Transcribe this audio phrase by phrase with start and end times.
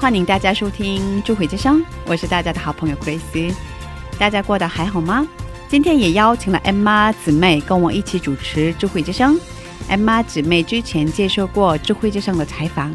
[0.00, 3.52] 欢迎大家收听《智慧之声》，我是大家的好朋友 Grace。
[4.18, 5.28] 大家过得还好吗？
[5.68, 9.36] 今天也邀请了 Emma 姊妹跟我一起主持《智慧之声》。
[9.90, 12.94] Emma 姊妹之前接受过《智慧之声》的采访，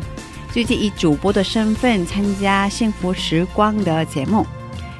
[0.52, 4.44] 最近以主播的身份参加《幸福时光》的节目。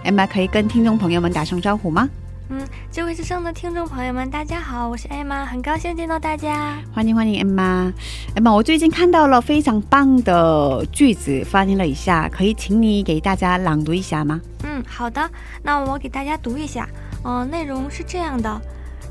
[0.04, 2.08] Emma 可以跟听众朋友们打声招呼吗？
[2.50, 6.78] 嗯，智慧之声的听众朋友们，大家好，我是艾玛，很高兴见到大家。
[6.94, 7.92] 欢迎欢迎艾玛。
[8.36, 8.54] 艾玛。
[8.54, 14.40] 我最近看到了非常棒的句子，翻译了一下，可以请你给大家朗读一下吗？
[14.64, 15.28] 嗯，好的，
[15.64, 16.88] 那我给大家读一下。
[17.24, 18.62] 嗯、内容是这样的：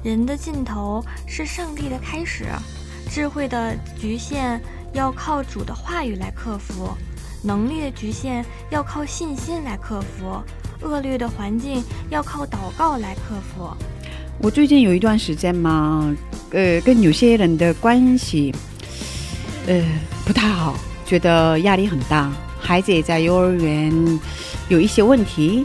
[0.04, 2.44] 人的尽头是上帝的开始，
[3.10, 4.60] 智慧的局限
[4.92, 6.96] 要靠主的话语来克服，
[7.42, 10.40] 能力的局限要靠信心来克服，
[10.82, 13.68] 恶劣的环境要靠祷告来克服。
[14.38, 16.14] 我最近有一段时间嘛，
[16.50, 18.52] 呃，跟有些人的关系，
[19.66, 19.82] 呃，
[20.24, 22.32] 不太好，觉得压力很大。
[22.58, 23.92] 孩子也在幼儿园
[24.68, 25.64] 有一些问题，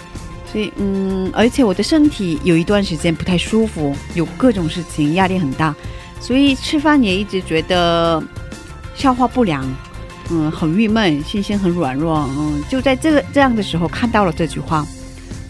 [0.51, 5.73] 所以嗯，而且我的身体有一段时间不太舒服，有各种事情，压力很大，
[6.19, 8.21] 所以吃饭也一直觉得
[8.95, 9.65] 消化不良，
[10.29, 14.85] 嗯，很郁闷，信心很软弱，嗯，就在这个这样的时候看到了这句话。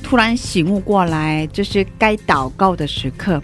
[0.10, 3.40] 突然醒悟过来，这是该祷告的时刻，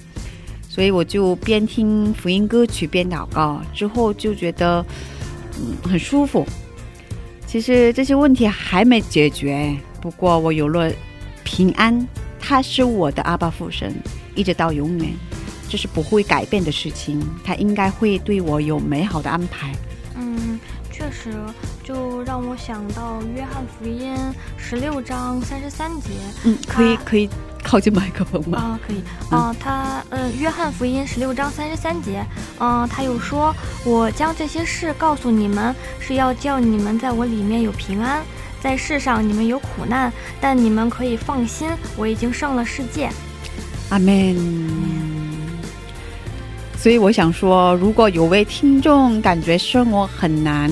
[0.68, 4.84] 所以我就边听福音歌曲边祷告，之后就觉得
[5.60, 6.44] 嗯很舒服。
[7.46, 10.92] 其实这些问题还没解决，不过我有了
[11.44, 12.08] 平安，
[12.40, 13.94] 他是我的阿爸父神，
[14.34, 15.14] 一直到永远，
[15.70, 19.72] 这是不会改变的事情，他应该会对我有美好的安排。
[21.06, 21.32] 嗯，确实，
[21.84, 24.16] 就让我想到约翰福音
[24.58, 26.10] 十六章三十三节。
[26.44, 27.30] 嗯，可以可以
[27.64, 28.58] 靠近麦克风吗？
[28.58, 32.26] 啊，可以啊，他呃，约翰福音十六章三十三节，
[32.60, 33.56] 嗯、他又说，
[33.86, 38.24] 我将这些事告诉你们，是要叫你们在我里面有平安，
[38.60, 40.12] 在世上你们有苦难，
[40.42, 43.10] 但你们可以放心，我已经胜了世界。
[43.90, 45.15] 阿门。
[46.86, 50.70] 所以我想说，如果有位听众感觉生活很难，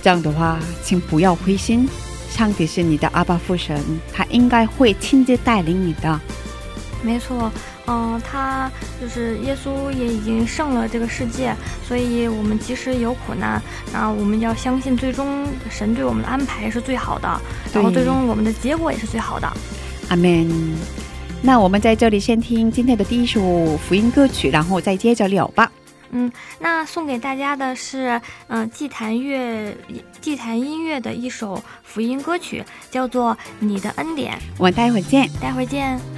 [0.00, 1.86] 这样的话，请不要灰心。
[2.30, 3.78] 上帝是你的阿爸父神，
[4.10, 6.18] 他应该会亲自带领你的。
[7.02, 7.52] 没错，
[7.86, 11.54] 嗯、他就是耶稣也已经胜了这个世界，
[11.86, 13.60] 所以我们即使有苦难，
[13.92, 17.28] 那，我们要相信最终神对我们的安排是最好的，
[17.74, 19.52] 然后最终我们的结果也是最好的。
[20.08, 20.48] 阿门。
[21.40, 25.70] 那我们在这里先听今天的第一首福音歌曲，然后再接着聊吧。
[26.10, 29.76] 嗯，那送给大家的是，嗯、祭坛乐、
[30.20, 34.34] 祭坛音乐的一首福音歌曲，叫做《你的恩典》。
[34.58, 35.28] 我们待会儿见。
[35.40, 36.17] 待会儿见。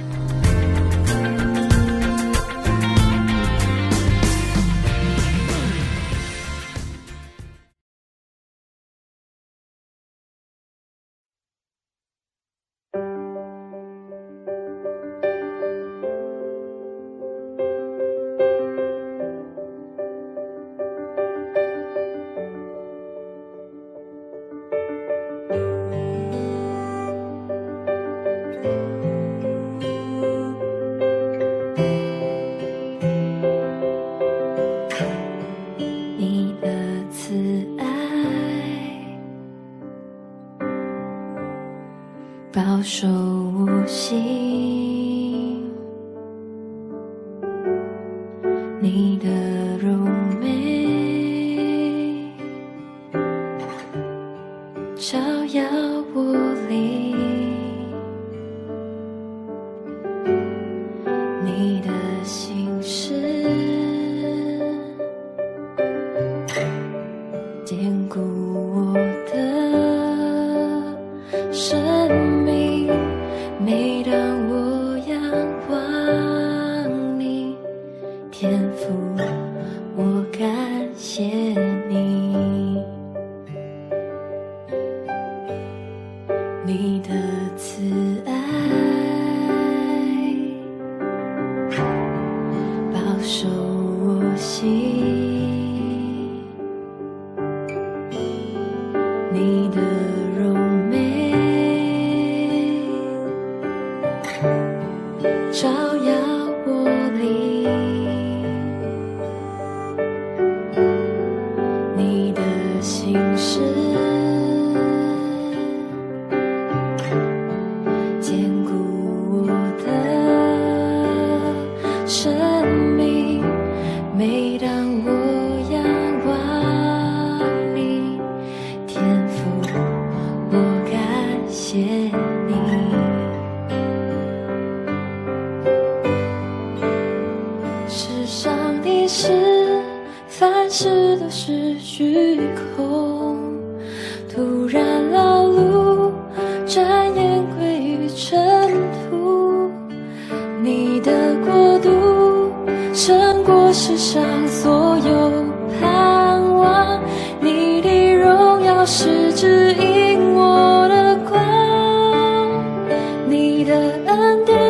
[163.81, 164.60] 恩典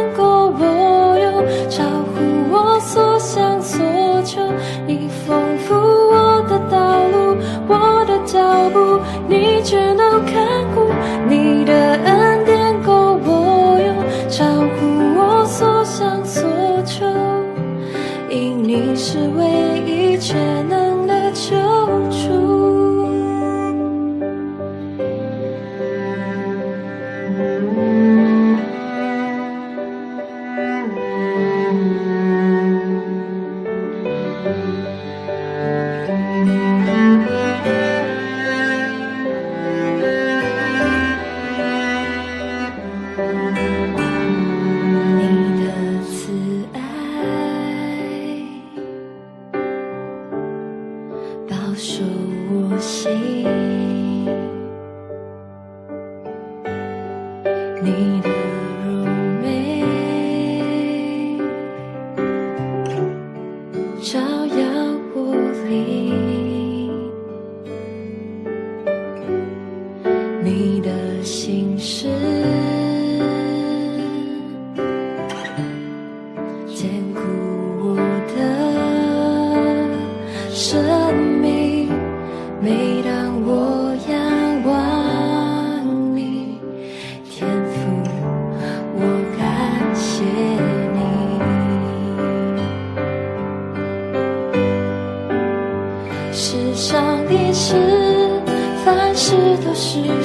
[99.31, 100.21] 事都是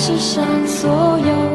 [0.00, 1.47] 世上所有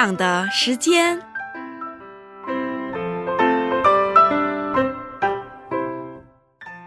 [0.00, 1.20] 享的时间。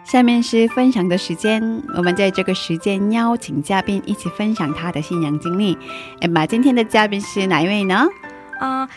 [0.05, 5.77] 下面是分享的时间，我们在这个时间邀请嘉宾一起分享他的信仰经历。
[6.21, 8.07] 哎妈，今天的嘉宾是哪一位呢？
[8.61, 8.87] 啊、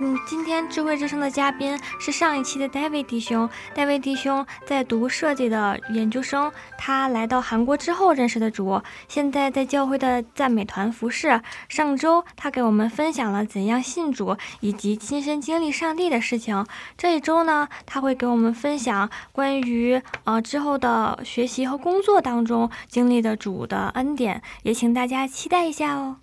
[0.00, 3.50] 嗯，今天智慧之声的嘉宾是上一期的 David 弟兄。
[3.74, 11.40] David 弟兄在读设计的研究生，他来到韩国之后认识的主，现在在教会的赞美团服侍。
[11.68, 16.64] 上周他给我们分享了怎样信主以及亲身经历上帝的事情。
[16.96, 26.18] 这一周呢，他会给我们分享关于呃之后的学习和工作当中经历的主的恩典，也请大家期待一下哦。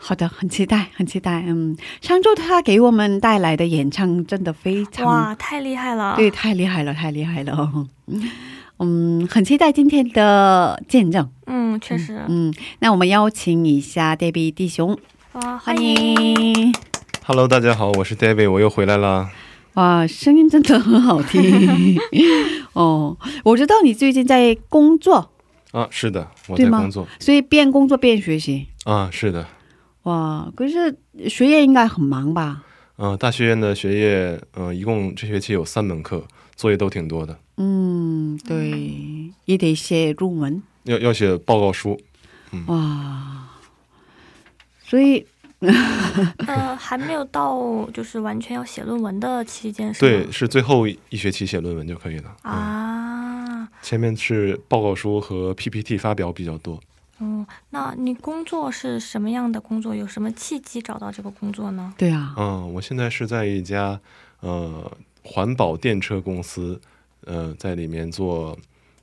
[0.00, 1.44] 好的，很期待，很期待。
[1.46, 6.14] 嗯，上周他给我们带来的演唱真的非常哇，太厉害了！
[6.16, 7.86] 对，太厉害了，太厉害了。
[8.78, 11.28] 嗯，很期待今天的见证。
[11.46, 12.22] 嗯，确实。
[12.28, 14.96] 嗯，那我们邀请一下 David 弟兄，
[15.32, 15.94] 哇，欢欢迎！
[16.54, 16.72] 迎。
[17.26, 19.28] Hello，大家好，我是 David，我又回来啦。
[19.74, 21.98] 哇，声音真的很好听。
[22.72, 25.32] 哦，我知道你最近在工作，
[25.72, 27.06] 啊，是的，我在工作。
[27.18, 28.68] 所以边工作边学习。
[28.84, 29.46] 啊，是的，
[30.08, 30.96] 哇，可是
[31.28, 32.62] 学业应该很忙吧？
[32.96, 36.24] 嗯、大学院的学业，嗯、一共这学期有三门课，
[36.56, 40.62] 作业都挺多的，嗯，对，也得写论文。
[40.84, 42.00] 要要写报告书。
[42.68, 43.50] 哇，
[44.82, 45.26] 所以
[45.60, 52.34] 呃，还没有到就是完全要写论文的期间，是对，是最后一学期写论文就可以了。
[52.44, 56.80] 嗯，啊，前面是报告书和 PPT 发表比较多。
[57.20, 59.94] 嗯，那你工作是什么样的工作？
[59.94, 61.92] 有什么契机找到这个工作呢？
[61.98, 64.00] 对啊，嗯，我现在是在一家
[64.40, 64.90] 呃
[65.24, 66.80] 环保电车公司，
[67.24, 68.56] 呃，在里面做，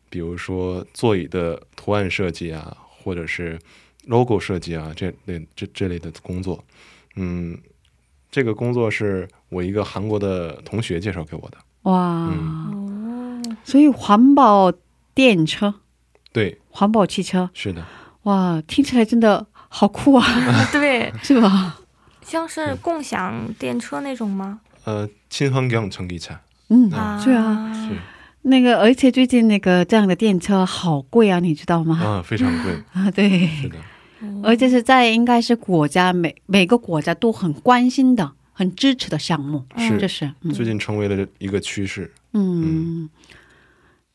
[0.10, 3.60] 比如说座椅的图案设计啊，或者是
[4.06, 6.64] logo 设计啊，这类这这类的工作。
[7.16, 7.58] 嗯，
[8.32, 11.58] 这个工作是我一个韩国的同学介绍给我的。
[11.84, 14.72] 哇，嗯哦，所以环保
[15.14, 15.76] 电车、
[16.32, 17.86] 对，环保汽车，是的，
[18.25, 20.25] 哇，听起来真的好酷啊，
[20.73, 21.79] 对，是吧？
[22.23, 24.61] 像是共享电车那种吗？
[24.85, 26.37] 呃，亲환경전기차，
[26.69, 27.97] 嗯，啊，是啊，是
[28.43, 31.99] 那个，而且最近那个这样的电车好贵啊，你知道吗？
[31.99, 33.79] 啊，非常贵， 啊，对，是的，
[34.21, 42.13] 哦而且是在应该是国家每每个国家都很关心的、很支持的项目，是这是，嗯最近成为了一个趋势。
[42.33, 43.09] 嗯，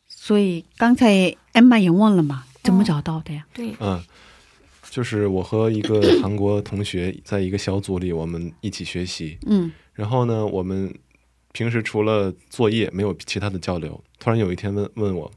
[0.08, 3.47] 所以刚才 Emma 也问了嘛， 怎么找到的呀？
[3.52, 4.02] 对，嗯，
[4.90, 9.38] 就是我和一个 韩国同学在一个小组里，我们一起学习。
[9.47, 10.95] 嗯然后呢，我们
[11.52, 14.02] 平时除了作业没有其他的交流。
[14.19, 15.31] 突然有一天问问我，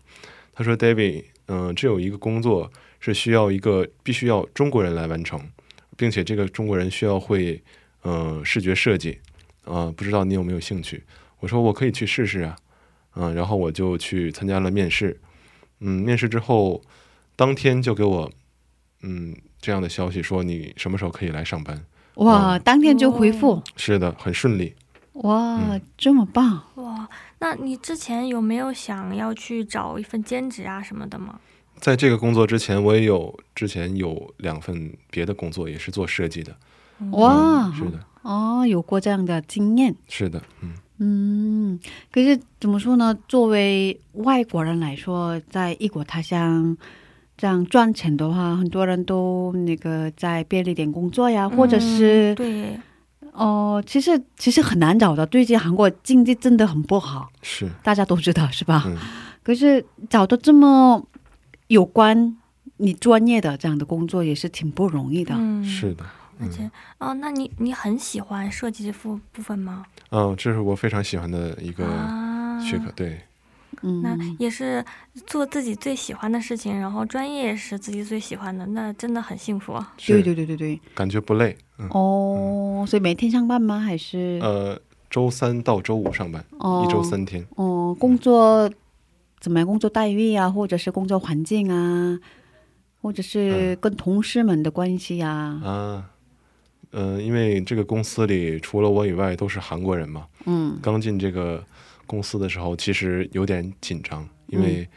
[0.53, 5.39] 他说：“David，嗯、这有一个工作是需要一个必须要中国人来完成，
[5.97, 7.61] 并且这个中国人需要会
[8.03, 9.19] 嗯、呃视觉设计，
[9.65, 11.03] 啊、不知道你有没有兴趣？”
[11.41, 12.55] 我说：“我可以去试试啊。”
[13.15, 15.19] 嗯，然后我就去参加了面试。
[15.81, 16.81] 嗯，面试之后，
[17.35, 18.31] 当天就给我
[19.01, 21.83] 嗯这样的消息说你什么时候可以来上班。
[22.15, 24.75] 哇，当天就回复，是的，很顺利。
[25.13, 26.61] 哇，嗯这么棒！
[26.75, 27.07] 哇，
[27.39, 31.39] 那你之前有没有想要去找一份兼职啊什么的吗？
[31.79, 36.55] 在这个工作之前，我也有之前有两份别的工作，也是做设计的。
[37.11, 41.79] 哇，嗯是的，哦，有过这样的经验，是的，嗯，嗯，
[42.11, 43.17] 可是怎么说呢？
[43.27, 46.77] 作为外国人来说，在异国他乡
[47.43, 52.79] 这样赚钱的话，很多人都那个在便利店工作呀，或者是嗯、对，
[53.33, 55.27] 哦、其实其实很难找的。
[55.27, 58.85] 最近韩国经济真的很不好，是，大家都知道是吧？
[58.87, 58.95] 嗯，
[59.43, 61.05] 可是找到这么
[61.67, 62.37] 有关
[62.77, 65.35] 你专业的这样的工作，也是挺不容易的。
[65.37, 66.05] 嗯，是的，
[66.39, 69.85] 而且哦，那你你很喜欢设计这部部分吗？
[70.11, 72.85] 嗯，这是我非常喜欢的一个啊，学科。
[72.95, 73.19] 对，
[73.81, 74.83] 那嗯，也是
[75.25, 79.73] 做自己最喜欢的事情，然后专业也是自己最喜欢的，那真的很幸福。
[79.73, 80.79] 啊 对对对对对。
[80.93, 81.57] 感觉不累。
[81.79, 83.79] 嗯，哦，所以每天上班吗？
[83.79, 87.45] 还是、呃，周三到周五上班，哦一周三天。
[87.55, 88.69] 哦，工作
[89.39, 89.67] 怎么样？
[89.67, 92.19] 工作待遇啊，或者是工作环境啊，
[93.01, 95.59] 或者是跟同事们的关系啊？
[95.63, 96.09] 啊，
[96.91, 101.63] 呃，因为这个公司里除了我以外都是韩国人嘛，嗯刚进这个
[102.05, 104.87] 公司的时候，其实有点紧张，因为，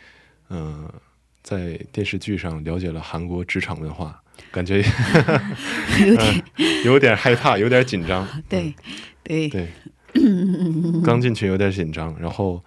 [0.50, 0.94] 嗯、呃，
[1.42, 4.20] 在电视剧上了解了韩国职场文化，
[4.50, 4.82] 感觉
[6.06, 6.44] 有点、
[6.84, 8.26] 有点害怕，有点紧张。
[8.48, 8.74] 对
[9.22, 9.68] 对对，
[11.04, 12.62] 刚进去有点紧张，然后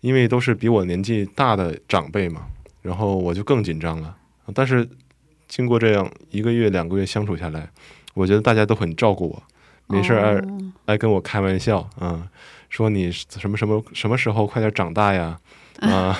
[0.00, 2.46] 因为都是比我年纪大的长辈嘛，
[2.82, 4.16] 然后我就更紧张了。
[4.54, 4.88] 但是
[5.48, 7.70] 经过这样一个月、两个月相处下来，
[8.14, 9.42] 我觉得大家都很照顾我，
[9.86, 12.28] 没事儿爱、哦爱跟我开玩笑，嗯，
[12.74, 15.38] 说你什么什么什么时候快点长大呀？
[15.80, 16.16] 啊，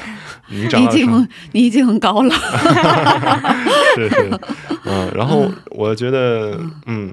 [0.49, 1.13] 你长你已大的时候。
[1.13, 2.35] 经很你已经很高了，
[3.97, 4.41] 是是，
[4.85, 7.13] 嗯，然后我觉得，嗯，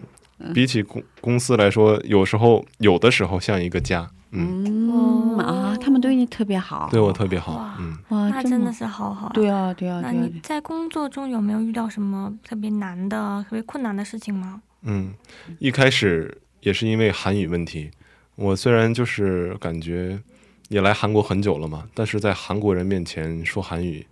[0.53, 8.71] 比起公公司来说，有时候有的时候像一个家，嗯，嗯啊，他们对你特别好，对我特别好哇，嗯，哇，那真的。
[8.74, 9.29] 是好好。
[9.33, 10.24] 对啊对啊那对啊。
[10.24, 14.62] 你，在工作中有没有遇到什么特别难的、特别困难的事情吗？
[14.83, 15.13] 嗯，
[15.60, 17.91] 一开始也是因为韩语问题，
[18.35, 20.19] 我虽然就是感觉
[20.69, 24.05] 也来韩国很久了嘛，但是在韩国人面前说韩语，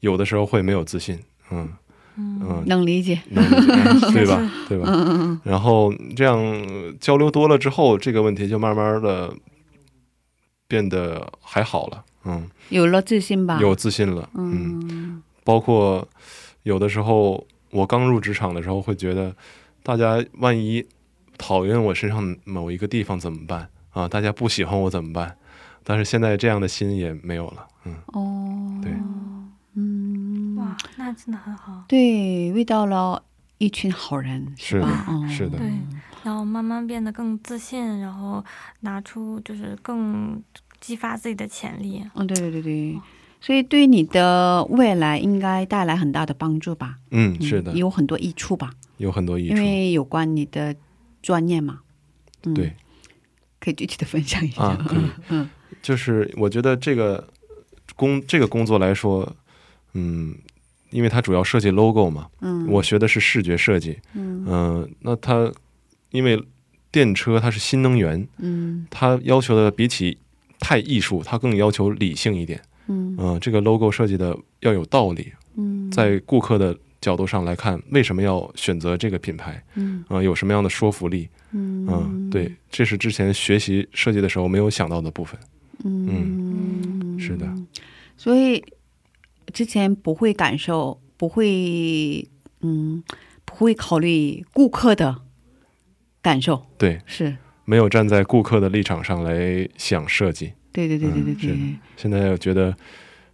[0.00, 1.18] 有的时候会没有自信，
[1.50, 1.68] 嗯
[2.16, 4.50] 嗯，能理解，能理解对吧？
[4.68, 4.84] 对吧？
[4.88, 9.32] 嗯嗯嗯，然后这样呃交流多了之后，这个问题就慢慢的
[10.66, 15.22] 变得还好了，嗯，有了自信吧，有自信了，嗯，嗯。
[15.44, 16.06] 包括
[16.64, 19.34] 有的时候我刚入职场的时候，会觉得
[19.82, 20.84] 大家万一
[21.38, 24.06] 讨厌我身上某一个地方怎么办啊？
[24.08, 25.36] 大家不喜欢我怎么办？
[25.84, 28.92] 但是现在这样的心也没有了，嗯，哦，对，
[29.74, 31.84] 嗯，哇，那真的很好。
[31.88, 31.98] 对，
[32.48, 33.22] 遇到了
[33.56, 34.86] 一群好人，是吧？
[34.86, 35.72] 的，哦是的，对，
[36.24, 38.44] 然后慢慢变得更自信，然后
[38.80, 40.42] 拿出就是更
[40.80, 42.04] 激发自己的潜力。
[42.14, 43.00] 嗯，对对对对，
[43.40, 46.96] 所以对你的未来应该带来很大的帮助吧？
[47.12, 48.70] 嗯，嗯是的，有很多益处吧？
[48.98, 50.74] 有很多益处因，为有关你的
[51.22, 51.80] 专业嘛。
[52.44, 52.74] 嗯，对，
[53.60, 54.62] 可以具体的分享一下。
[54.62, 55.00] 啊，可以，
[55.30, 55.48] 嗯。
[55.80, 57.28] 就是我觉得这个
[57.94, 59.36] 工这个工作来说，
[59.94, 60.34] 嗯，
[60.90, 64.44] 因为它主要设计 logo 嘛，嗯，我学的是视觉设计，嗯。
[64.48, 65.52] 嗯、那它
[66.10, 66.42] 因为
[66.90, 68.86] 电车它是新能源，嗯。
[68.90, 70.18] 它要求的比起
[70.58, 73.16] 太艺术，它更要求理性一点，嗯。
[73.18, 79.62] 嗯、这个 logo 设计的要有道理，嗯，在顾客的角度上来看，为什么要选择这个品牌？
[79.74, 80.04] 嗯。
[80.08, 81.28] 嗯、有什么样的说服力？
[81.52, 81.86] 嗯。
[81.88, 85.38] 嗯，对，这是之前学习设计的时候没有想到的部分。
[85.84, 87.18] 嗯。
[87.18, 87.46] 是的，
[88.16, 88.64] 所以
[89.52, 92.28] 之前不会感受，不会
[92.60, 93.02] 嗯，
[93.44, 95.22] 不会考虑顾客的
[96.22, 97.36] 感受，对，是。
[97.64, 100.52] 没有站在顾客的立场上来想设计。
[100.72, 101.56] 对对对对对对的，
[101.96, 102.74] 现在我觉得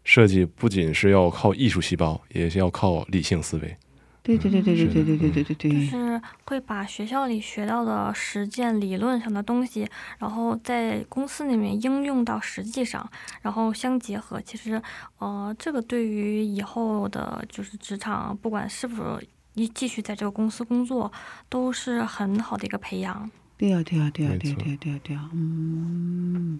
[0.04, 3.76] 设计不仅是要靠艺术细胞，也是要靠理性思维。
[4.22, 9.86] 对对对对对对对对对对就对，是会把学校里学到的实践理论上的东西，
[10.18, 13.06] 然后在公司里面应用到实际上，
[13.42, 14.40] 然后相结合。
[14.40, 14.80] 其实，
[15.18, 19.20] 呃，这个对于以后的就是职场，不管是否
[19.52, 21.12] 一继续在这个公司工作，
[21.50, 23.30] 都是很好的一个培养。
[23.58, 26.58] 对呀对呀对呀对呀对呀对呀，嗯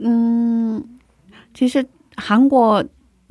[0.00, 0.98] 嗯，
[1.54, 2.84] 其实韩国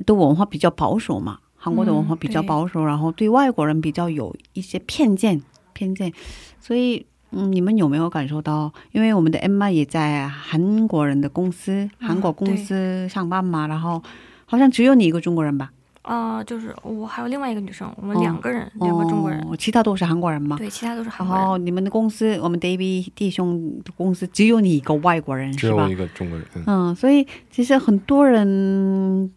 [0.06, 5.42] 的文化比较保守嘛，韩国的文化嗯比较保守，然后对外国人比较有一些偏见
[5.72, 6.12] 偏见，
[6.60, 7.06] 所以。
[7.36, 8.72] 嗯，你们有没有感受到？
[8.92, 14.00] 因为我们的 Emma 也在韩国人的公司、韩国公司上班嘛，然后
[14.46, 15.72] 好像只有你一个中国人吧？
[16.04, 20.58] 啊、就是我还有另外一个女生，我们哦两个人，两个中国人，哦，其他都是韩国人吗？
[20.58, 21.46] 对，其他都是韩国人。
[21.46, 25.94] 哦你们的公司，我们 David 弟兄的公司只有你一个外国人，是吧只有一？
[25.94, 29.32] 个中国人，嗯，嗯，所以其实很多人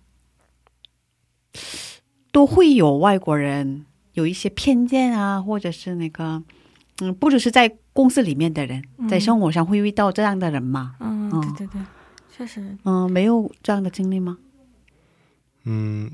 [2.34, 6.44] 都会有外国人有一些偏见啊，或者是那个，
[7.00, 10.96] 嗯，不只是在公司里面的人，嗯在生活上会遇到这样的人嘛？
[11.00, 11.82] 嗯，哦对对对，
[12.36, 14.38] 确实，嗯，没有这样的经历吗？
[15.64, 16.12] 嗯，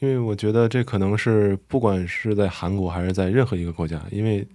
[0.00, 4.46] 因为我觉得这可能是不管是在韩国还是在任何一个国家，因为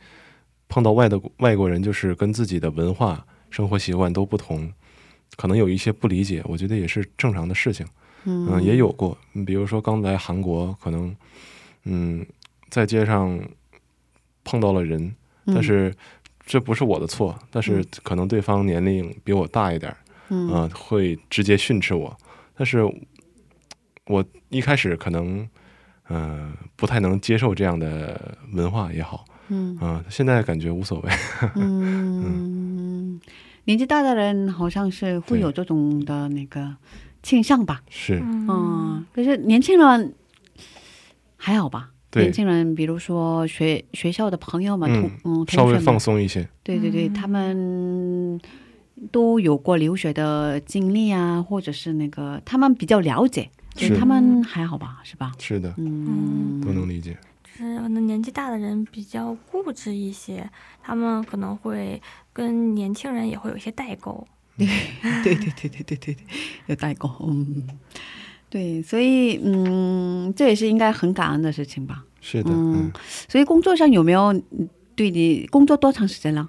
[0.70, 4.72] 碰到外的外国人，就是跟自己的文化、生活习惯都不同，
[5.36, 7.86] 可能有一些不理解，我觉得也是正常的事情。
[8.26, 11.14] 嗯嗯，也有过，嗯比如说刚来韩国，可能
[11.84, 12.26] 嗯
[12.70, 13.38] 在街上
[14.46, 15.14] 碰到了人，
[15.46, 15.94] 嗯但是
[16.46, 19.98] 这不是我的错，但是可能对方年龄比我大一点儿，
[20.30, 22.16] 嗯啊、会直接训斥我。
[22.56, 22.80] 但是
[24.08, 25.48] 我一开始可能，
[26.08, 31.10] 呃，不太能接受这样的文化也好，嗯啊、现在感觉无所谓。
[31.56, 33.20] 嗯，
[33.66, 36.76] 年纪大的人好像是会有这种的那个
[37.22, 37.82] 倾向吧？
[37.90, 40.14] 是，嗯嗯，可是年轻人
[41.38, 41.92] 还好吧？
[42.12, 46.48] 对年轻人，比如说学学校的朋友们，嗯同嗯，稍微放松一些。
[46.62, 48.40] 对对对，嗯他们
[49.12, 55.00] 都有过留学的经历啊，或者是那个他们比较了解，所以是他们还好吧？
[55.04, 55.32] 是吧？
[55.40, 57.18] 是的，嗯，都能理解。
[57.44, 60.50] 就是可能年纪大的人比较固执一些，
[60.82, 64.26] 他们可能会跟年轻人也会有一些代沟。
[64.56, 64.68] 对
[65.24, 66.18] 对对对对对对，
[66.68, 67.68] 有代沟，嗯，
[68.50, 72.04] 对，所以嗯，这也是应该很感恩的事情吧。
[72.22, 72.92] 是的，嗯嗯，
[73.28, 76.48] 所以工作上有没有嗯对你工作多长时间了？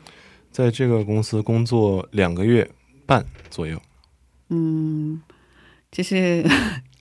[0.51, 2.71] 在这个公司工作两个月
[3.07, 3.81] 半左右，
[4.51, 5.21] 嗯，
[5.91, 6.45] 就是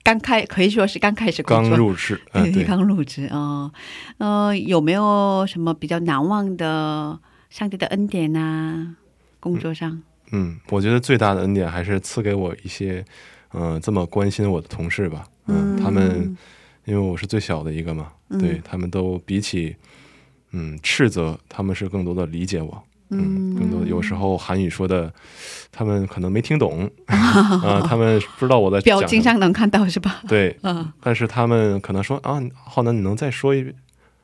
[0.04, 3.72] 刚开，可以说是刚开始工刚，入职，嗯、对，刚入职啊。
[4.18, 8.94] 呃，有没有什么比较难忘的上帝的恩典呐、
[9.40, 13.02] 工作上，嗯，我觉得最大的恩典还是赐给我一些，
[13.54, 16.36] 嗯、这么关心我的同事吧，嗯，他们
[16.84, 19.74] 因为我是最小的一个嘛，对他们都比起，
[20.50, 25.12] 嗯，斥责，他们是更多的理解我，嗯，更多有时候韩语说的，
[25.70, 30.22] 他们可能没听懂， 啊、他们不知道我在表情上能看到是吧？
[30.26, 33.74] 对，嗯但是他们可能说啊，浩南，你能再说一遍？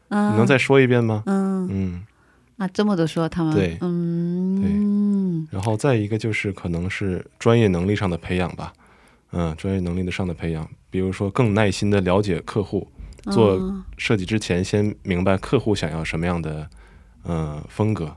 [0.09, 1.23] 嗯你能再说一遍吗？
[1.27, 2.03] 嗯嗯，
[2.57, 8.73] 啊，这么多说他们对嗯然后再一个就是可能是专业能力上的培养吧，
[9.33, 12.89] 嗯，专业能力的上的培养，比如说更耐心的了解客户，
[13.31, 16.69] 做嗯设计之前先明白客户想要什么样的
[17.23, 18.15] 呃风格，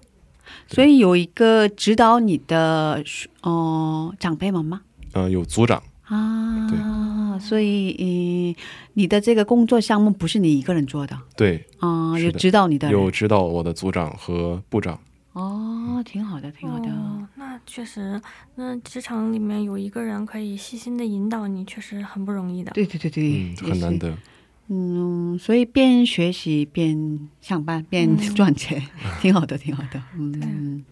[0.67, 3.03] 所以有一个指导你的
[3.41, 4.81] 哦、长辈们吗？
[5.13, 8.55] 呃，有组长，啊，所以嗯，
[8.93, 11.17] 你的这个工作项目不是你一个人做的？
[11.35, 14.99] 对，啊，有指导你的有指导我的组长和部长，
[15.33, 16.89] 哦，挺好的，挺好的。
[16.89, 18.19] 哦，那确实，
[18.55, 22.71] 那职场里面有一个人可以细心的引导你，确实很不容易的。
[22.71, 24.17] 对对对对，嗯，很难得，
[24.67, 28.81] 嗯，所以边学习边上班边嗯 赚钱，
[29.21, 30.01] 挺好的，挺好的。
[30.17, 30.83] 嗯，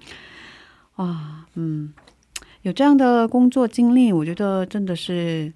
[0.98, 1.94] 哇，嗯，
[2.64, 5.52] 有这样的工作经历，我觉得真的是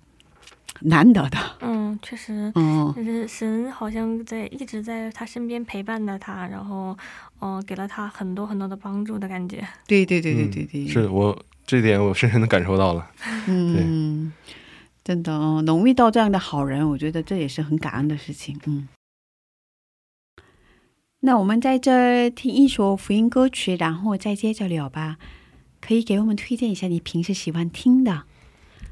[0.82, 1.38] 难得的。
[1.62, 6.98] 嗯，确实，嗯就是神好像在一直在他身边陪伴着他，然后，
[7.42, 9.66] 嗯、给了他很多很多的帮助的感觉。
[9.88, 13.08] 对对对对嗯对对，是我这点我深深的感受到了，
[13.48, 14.32] 嗯，
[15.06, 18.60] 真的哦，能遇到这样的好人，我觉得这也是很感恩的事情。
[18.66, 18.88] 嗯，
[21.20, 25.18] 那我们在这儿听一首福音歌曲，然后再接着聊吧。
[25.80, 28.24] 可以给我们推荐一下你平时喜欢听的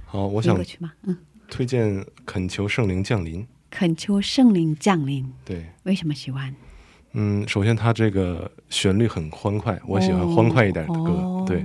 [0.05, 0.93] 好，我想福音歌曲吗？
[1.01, 1.17] 嗯，
[1.49, 5.65] 推荐恳求圣灵降临，恳求圣灵降临，对。
[5.81, 6.55] 为什么喜欢？
[7.13, 11.63] 嗯，首先它这个旋律很欢快，我喜欢欢快一点的歌，哦对。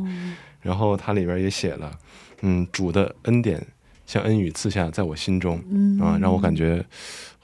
[0.63, 1.99] 然后它里边也写了，
[2.41, 3.67] 嗯，主的恩典
[4.09, 6.83] 像恩雨赐下在我心中，嗯啊，让我感觉，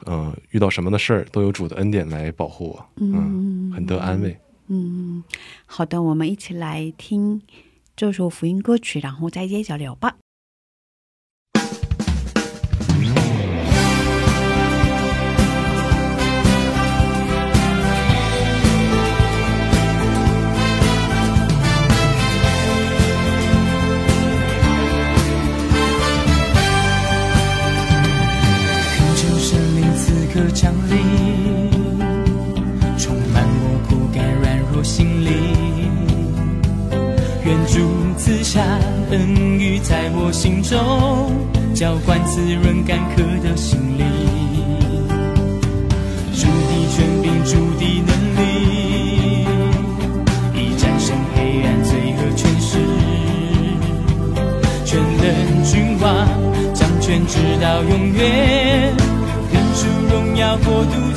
[0.07, 4.35] 呃，遇到什么的事儿都有主的恩典来保护我，嗯，很得安慰。
[4.69, 5.23] 嗯，
[5.67, 7.43] 好的，我们一起来听
[7.95, 10.17] 这首福音歌曲，然后再接着聊吧。
[30.65, 30.97] 降临，
[32.97, 35.31] 充满我枯干软弱心灵。
[37.45, 37.79] 愿主
[38.17, 38.63] 赐下
[39.11, 40.79] 恩雨在我心中，
[41.75, 44.07] 浇灌滋润干渴的心灵。
[46.33, 48.43] 主的权柄，主的能力，
[50.55, 52.79] 已战胜黑暗罪恶权势。
[54.87, 56.27] 全能君王，
[56.73, 58.95] 掌权直到永远，
[60.59, 61.14] 孤独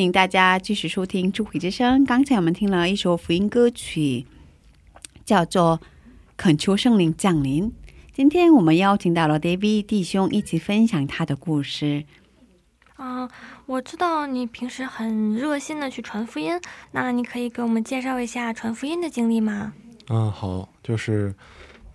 [0.00, 2.00] 欢迎大家继续收听《智慧之声》。
[2.06, 4.24] 刚才我们听了一首福音歌曲，
[5.26, 5.78] 叫做
[6.38, 7.64] 《恳求圣灵降临》。
[8.14, 12.04] 今天我们邀请到了 David 弟兄一起分享他的故事。
[12.96, 13.28] 啊、
[13.66, 16.58] 我知道你平时很热心的去传福音，
[16.92, 19.74] 那你可以给我们介绍一下传福音的经历吗？
[20.08, 21.34] 嗯，好，就是，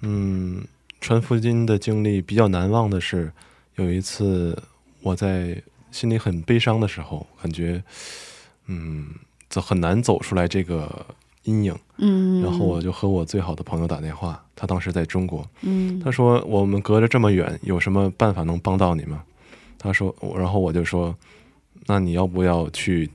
[0.01, 0.63] 嗯，
[1.01, 3.33] 传福音的经历比较难忘的是，
[3.77, 4.61] 有一次
[5.01, 5.59] 我在
[5.95, 7.81] 心里很悲伤的时候，感觉，
[8.67, 9.07] 嗯，
[9.47, 11.05] 走很难走出来这个
[11.43, 11.73] 阴影。
[11.97, 19.23] 嗯，然后我就和我最好的朋友打电话，他当时在中国，嗯他说我们隔着这么远，有什么办法能帮到你吗？
[19.77, 21.15] 他说，然后我就说，
[21.85, 23.09] 那你要不要去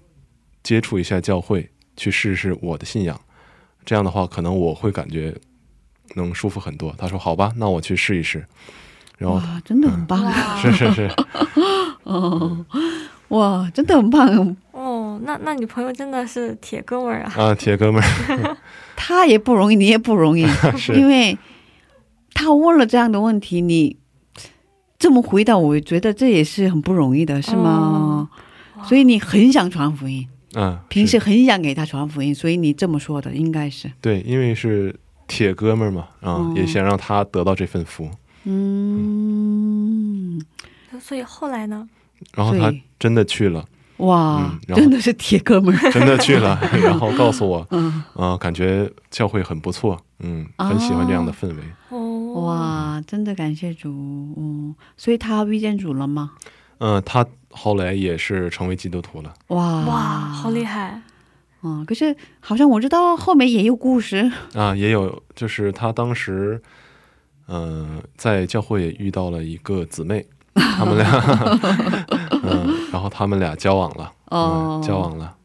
[0.62, 3.20] 接触一下教会，去试试我的信仰？
[3.84, 5.36] 这样的话，可能我会感觉
[6.14, 6.94] 能舒服很多。
[6.96, 8.46] 他说好吧，那我去试一试。
[9.18, 11.10] 然后哇，真的很棒，哇是是是，
[12.04, 12.64] 哦，
[13.28, 14.56] 哇，真的很棒。
[14.72, 17.32] 哦，那那你朋友真的是铁哥们儿啊！
[17.36, 18.56] 啊，铁哥们儿，
[18.96, 21.36] 他也不容易，你也不容易， 是因为
[22.32, 23.96] 他问了这样的问题，你
[24.98, 28.28] 这么回答，我觉得这也是很不容易的，是吗？
[28.76, 38.08] 哇所以你很想传福音，嗯，平时很想给他传福音，所以你这么说的应该是，对，因为是铁哥们儿嘛，啊，哦也想让他得到这份福。
[38.44, 39.89] 嗯，
[40.98, 41.88] 所以后来呢？
[42.35, 43.64] 然后他真的去了，
[43.98, 51.57] 哇，嗯 真的是铁哥们儿， 真的去了， 然后告诉我，嗯，啊、感觉教会很不错，嗯，很喜欢这样的氛围。
[51.88, 53.88] 哦，哇，真的感谢主，
[54.37, 56.33] 嗯，所以他遇见主了吗？
[56.79, 59.35] 嗯、他后来也是成为基督徒了。
[59.48, 59.96] 哇哇，
[60.29, 61.00] 好厉害！
[61.62, 66.61] 嗯，可是好像我知道后面也有故事，啊，也有，就是他当时，
[67.48, 71.10] 嗯、在教会也遇到了一个姊妹，他们俩，
[72.42, 74.80] 嗯，然后他们俩交往了，哦。
[74.80, 75.36] 嗯，交往了，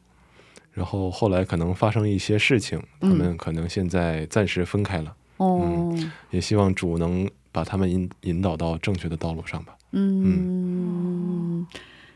[0.73, 5.93] 然后后来可能发生一些事情，他嗯们可能现在暂时分开了，哦，
[6.31, 9.75] 也希望主能把他们引引导到正确的道路上吧。
[9.91, 11.65] 嗯，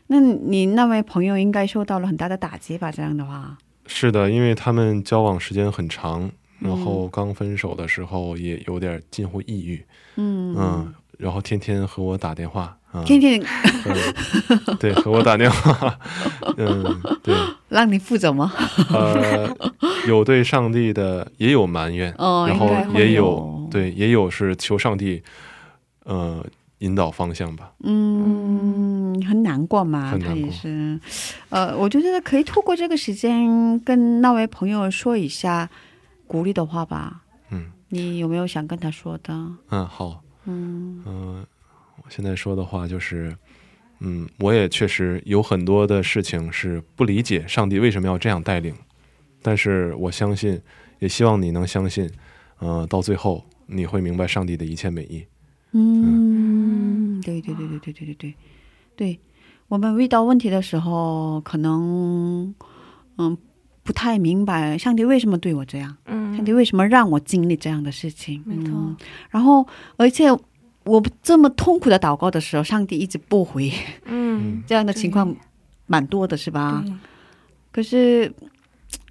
[0.08, 2.90] 那你那位朋友应该受到了很大的打击吧？
[2.90, 6.20] 这样的话，是的，因为他们交往时间很长，
[6.58, 9.84] 然嗯后刚分手的时候也有点近乎抑郁，
[10.16, 10.54] 嗯。
[10.58, 13.40] 嗯，然后天天和我打电话，啊、天天。
[13.82, 15.98] 和对和我打电话，
[16.58, 17.34] 嗯，对，
[17.68, 18.52] 让你负责吗？
[18.90, 19.48] 呃，
[20.06, 25.22] 有对上帝的，也有埋怨，哦然后也有对，也有是求上帝，
[26.04, 26.44] 呃，
[26.78, 27.72] 引导方向吧。
[27.84, 30.98] 嗯，很难过嘛，他也是，
[31.48, 35.68] 呃，我觉得可以透过这个时间跟那位朋友说一下
[36.26, 37.22] 鼓励的话吧。
[37.50, 37.66] 嗯。
[37.92, 39.32] 你有没有想跟他说的？
[39.70, 41.02] 嗯，好，嗯。
[41.06, 41.46] 嗯、我
[42.10, 43.34] 现在说的话就是，
[44.00, 48.74] 嗯，我也确实有很多的事情是不理解上帝为什么要这样带领，
[49.40, 50.60] 但是我相信，
[50.98, 52.10] 也希望你能相信，
[52.58, 55.24] 呃，到最后你会明白上帝的一切美意。
[55.72, 58.34] 嗯，对对对对对对对对，
[58.96, 59.20] 对
[59.68, 62.52] 我们遇到问题的时候，可能
[63.18, 63.38] 嗯
[63.84, 68.42] 不太明白上帝为什么对我这样，嗯上帝为什么让我经历这样的事情。
[68.44, 68.96] 没错嗯，
[69.30, 69.64] 然后
[69.96, 70.26] 而且
[70.84, 73.72] 我这么痛苦的祷告的时候，上帝一直不回，
[74.06, 75.34] 嗯，这样的情况
[75.86, 76.84] 蛮多的，是吧？
[77.70, 78.32] 可是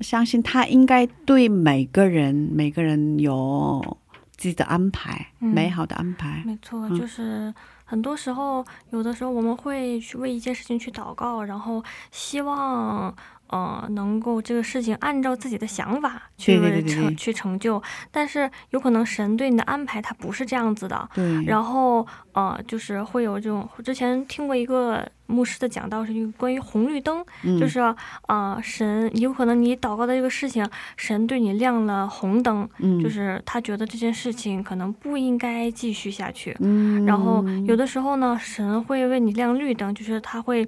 [0.02, 3.98] 相信他应该对每个人每个人有
[4.36, 6.44] 自己的安排，嗯美好的安排。
[6.46, 7.54] 没错，嗯就是
[7.86, 13.16] 很多时候，有的时候我们会去为一件事情去祷告，然后希望。
[13.50, 17.82] 呃，能够这个事情按照自己的想法去成去成就，
[18.12, 27.60] 但是有可能神对你的安排他不是这样子的，对，然后呃，就是会有这种，之前听过一个牧师的讲道，是关于红绿灯，嗯。
[27.60, 27.80] 就是
[28.28, 33.02] 呃，神有可能你祷告的这个事情，神对你亮了红灯，嗯。
[33.02, 36.56] 就是他觉得这件事情可能不应该继续下去。
[36.60, 37.44] 嗯，然后。
[37.66, 40.68] 有的时候呢，神会为你亮绿灯，就是他会，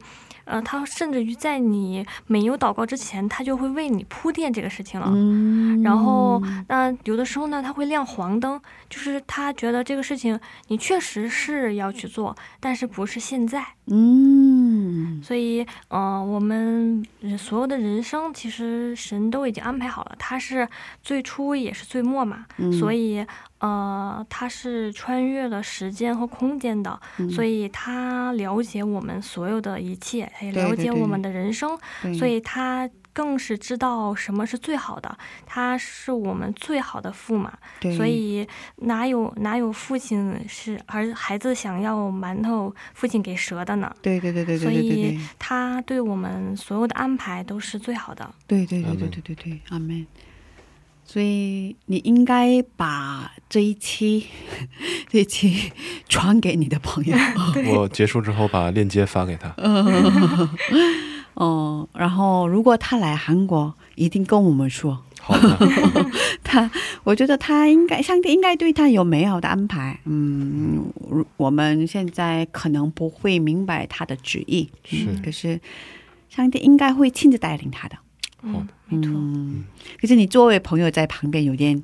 [0.51, 5.07] 呃，他甚至于在你没有祷告之前，他就会为你铺垫这个事情了。
[5.15, 8.59] 嗯，然后，那有的时候呢，他会亮黄灯，
[8.89, 10.37] 就是他觉得这个事情
[10.67, 13.65] 你确实是要去做，但是不是现在。
[13.87, 17.03] 嗯所以，嗯、我们
[17.37, 20.67] 所有的人生，其实神都已经安排好了，他是
[21.01, 23.25] 最初也是最末嘛，嗯所以，
[23.61, 37.53] 呃，他是穿越了时间和空间的，嗯所以他了解我们所有的一切，他也了解我们的人生，对所以他更是知道什么是最好的，他是我们最好的父嘛。
[37.95, 38.47] 所以
[38.77, 43.93] 哪有哪有父亲是儿孩子想要馒头，父亲给折的呢？
[44.01, 48.33] 对对对对对所对对以他对我们所有的安排都是最好的。
[48.47, 50.07] 对对对对对对对，阿门。
[51.03, 54.27] 所以你应该把这一期
[55.09, 55.71] 这一期
[56.07, 57.15] 传给你的朋友，
[57.75, 59.53] 我结束之后把链接发给他。
[61.35, 65.03] 哦，然后如果他来韩国，一定跟我们说。
[65.23, 65.57] 好的，
[66.43, 66.69] 他，
[67.03, 69.99] 我觉得他应该，上帝应该对他有美好的安排。
[70.05, 70.83] 嗯，
[71.37, 75.61] 我们现在可能不会明白他的旨意，是嗯可是
[76.27, 77.95] 上帝应该会亲自带领他的。
[78.41, 79.11] 好没错。
[79.13, 79.63] 嗯，
[79.99, 81.81] 可是你作为朋友在旁边有点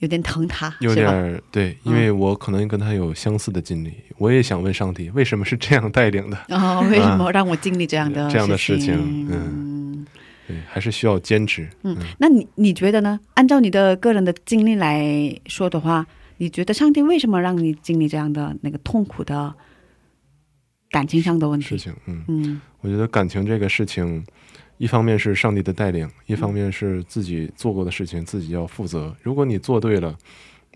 [0.00, 0.94] 有点疼他，有？
[0.94, 6.36] 点对，因为我可能跟他有相似的经历，我也想问上帝，为什么是这样带领的？
[6.50, 9.28] 哦，为什么让我经历这样的啊这样的事情情？
[9.30, 10.06] 嗯
[10.46, 11.68] 对，还是需要坚持。
[11.82, 13.18] 嗯，那你你觉得呢？
[13.34, 19.52] 按照你的个人的经历来说的话，你觉得上帝为什么让你经历这样的那个痛苦的
[20.90, 21.66] 感情上的问题？
[21.66, 24.24] 事情，嗯，嗯我觉得感情这个事情，
[24.78, 29.14] 一方面是上帝的带领，一方面是自己做过的事情自己要负责。
[29.22, 30.16] 如果你做对了，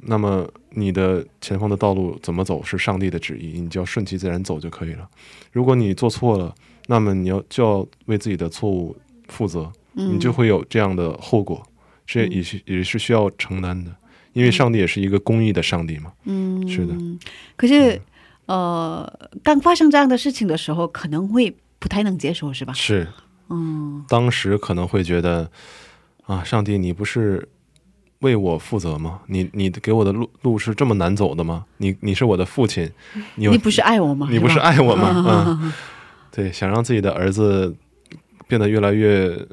[0.02, 5.08] 那么你的前方的道路怎么走是上帝的旨意，你就要顺其自然走就可以了。
[5.52, 6.54] 如果你做错了，
[6.86, 8.96] 那么你要就要为自己的错误
[9.28, 11.62] 负责，嗯你就会有这样的后果，
[12.06, 13.94] 这也是也是需要承担的。
[14.32, 16.94] 因为上帝也是一个公义的上帝嘛，嗯，是的。
[17.56, 18.00] 可是、
[18.46, 22.72] 呃，刚发生这样的事情的时候，可能会不太能接受，是吧？
[22.72, 23.08] 是
[23.50, 25.50] 嗯当时可能会觉得
[26.26, 27.48] 啊，上帝，你不是
[28.20, 29.20] 为我负责吗？
[29.26, 31.64] 你你给我的路路是这么难走的吗？
[31.78, 32.90] 你你是我的父亲，
[33.34, 34.28] 你你不是爱我吗？
[34.30, 35.10] 你不是爱我吗？
[35.28, 35.72] 嗯，嗯
[36.30, 37.74] 对，想让自己的儿子
[38.46, 39.46] 变得越来越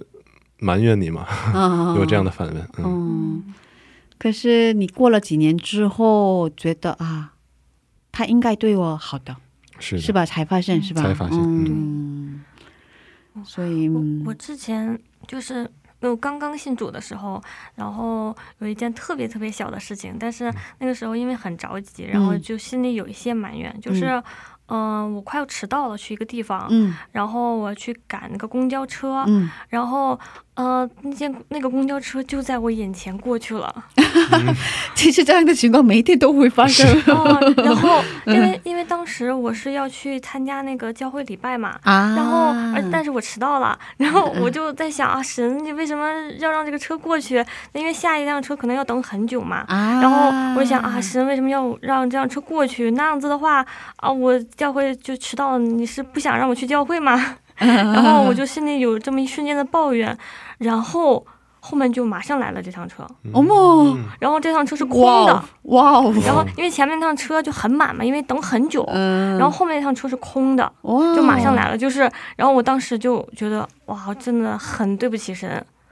[0.60, 2.58] 埋怨你嘛，嗯 有这样的反问。
[2.78, 3.54] 嗯，嗯，
[4.20, 7.34] 可是你过了几年之后，觉得啊，
[8.12, 9.36] 他应该对我好的，
[9.80, 10.26] 是的，是吧？
[10.26, 11.02] 才发现是吧？
[11.02, 12.07] 才发现嗯，
[13.46, 14.24] 所以我嗯。
[14.26, 15.70] 我之前就是
[16.02, 17.42] 我刚刚信主的时候，
[17.76, 22.42] 然后有一件特别特别小的事情，但是那个时候因为很着急，然后嗯。
[22.42, 24.22] 就心里有一些埋怨，就是。
[24.70, 26.94] 嗯、我快要迟到了，去一个地方，嗯。
[27.14, 30.20] 然后我去赶那个公交车，嗯，然后
[30.58, 33.86] 呃，那件那个公交车就在我眼前过去了，
[34.96, 42.16] 其实这样的情况每天都会发生哦，然后 因嗯为因为当时我是要去参加那个教会礼拜嘛，啊。
[42.18, 46.08] 然后，而但是我迟到了，然后我就在想啊，神，你为什么
[46.40, 47.46] 要让这个车过去？
[47.74, 49.64] 因为下一辆车可能要等很久嘛。
[49.68, 52.90] 啊，然后我想啊，神为什么要让这辆车过去？
[52.92, 53.64] 那样子的话
[53.98, 57.36] 啊，我教会就迟到了，你是不想让我去教会吗？
[57.58, 60.16] 然后我就心里有这么一瞬间的抱怨，
[60.58, 61.26] 然后
[61.60, 64.04] 后面就马上来了这趟车，어 머， 嗯。
[64.20, 70.72] 然后这趟车是空的哇哦，然后因为前面那趟车就很满嘛，因为等很久，嗯，然后后面那趟车是空的。
[70.84, 75.66] 哇，就马上来了，就是，然后我当时就觉得，哇，真的很对不起神，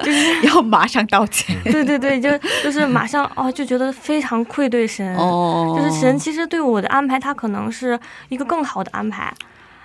[0.00, 1.56] 就是， 要马上道歉。
[1.64, 2.30] 对对对，就
[2.62, 7.98] 就是马上哦，就觉得非常愧对神，哦，就是神其实对我的安排，他可能是
[8.28, 9.32] 一个更好的安排，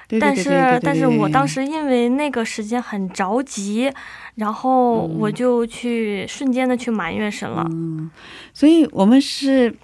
[0.07, 3.91] 对，对但是但是我当时因为那个时间很着急，
[4.35, 8.09] 然后嗯我就去瞬间的去埋怨神了，嗯，
[8.53, 9.75] 所以我们是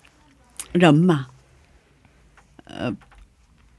[0.73, 1.27] 人嘛，
[2.65, 2.93] 呃，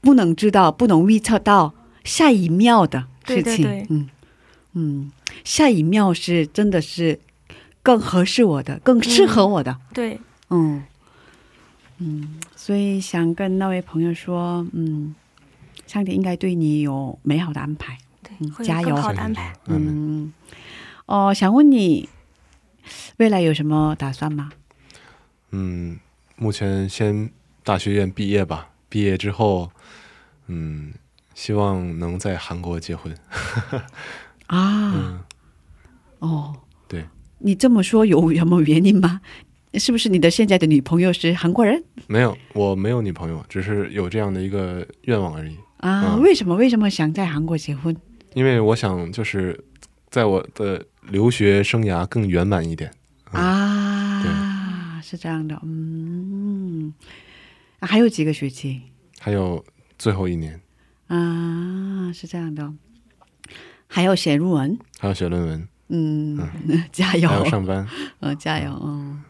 [0.01, 1.73] 不能知道，不能预测到
[2.03, 3.87] 下一秒的事情，对对对。
[3.89, 4.09] 嗯
[4.75, 5.11] 嗯，
[5.43, 7.19] 下一秒是真的是
[7.81, 10.19] 更合适我的，更适合我的，对，
[10.49, 10.83] 嗯。
[11.99, 15.13] 嗯，所以想跟那位朋友说，嗯，
[15.87, 19.53] 上帝应该对你有美好的安排，对加油好的安排。
[19.67, 19.87] 嗯，
[20.25, 20.33] 嗯，
[21.05, 22.09] 哦，想问你
[23.17, 24.51] 未来有什么打算吗？
[25.51, 25.99] 嗯，
[26.35, 27.29] 目前先
[27.63, 29.71] 大学院毕业吧，毕业之后，
[30.47, 30.93] 嗯，
[31.35, 33.15] 希望能在韩国结婚。
[34.47, 35.19] 啊，嗯，
[36.19, 36.55] 哦，
[36.87, 37.05] 对，
[37.39, 39.21] 你这么说有什么原因吗？
[39.75, 45.57] 是不是你的现在的女朋友是韩国人没有，我没有女朋友，只是有这样的一个愿望而已。
[45.83, 46.15] 啊？
[46.15, 47.95] 嗯为什么为什么想在韩国结婚？
[48.33, 49.63] 因为我想就是
[50.09, 52.91] 在我的留学生涯更圆满一点。
[53.31, 56.93] 嗯啊，是这样的，嗯，
[57.79, 58.81] 啊还有几个学期
[59.19, 59.63] 还有
[59.97, 60.59] 最后一年
[61.07, 62.11] 啊？
[62.13, 62.71] 是这样的，
[63.87, 66.39] 还要写论文，还要写论文，嗯，
[66.91, 67.87] 加油还，要上班。
[68.19, 69.23] 嗯，加油，嗯，